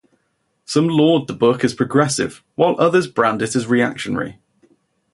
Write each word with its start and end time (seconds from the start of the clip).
Some 0.65 0.87
laud 0.89 1.27
the 1.27 1.33
book 1.33 1.63
as 1.63 1.75
progressive 1.75 2.43
while 2.55 2.75
others 2.79 3.05
brand 3.05 3.43
it 3.43 3.55
as 3.55 3.67
reactionary. 3.67 4.39